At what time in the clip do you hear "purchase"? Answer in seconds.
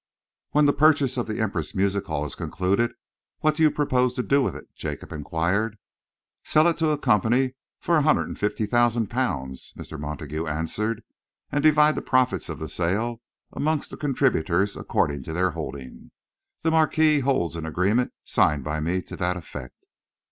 0.73-1.15